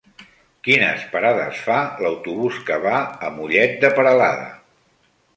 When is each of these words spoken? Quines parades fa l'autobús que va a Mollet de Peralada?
Quines 0.67 1.01
parades 1.09 1.59
fa 1.65 1.75
l'autobús 2.05 2.57
que 2.69 2.77
va 2.85 3.01
a 3.27 3.29
Mollet 3.35 3.77
de 3.85 3.93
Peralada? 3.99 4.49